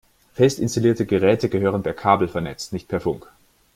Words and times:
Fest 0.33 0.57
installierte 0.57 1.05
Geräte 1.05 1.47
gehören 1.47 1.83
per 1.83 1.93
Kabel 1.93 2.27
vernetzt, 2.27 2.73
nicht 2.73 2.87
per 2.87 2.99
Funk. 3.01 3.31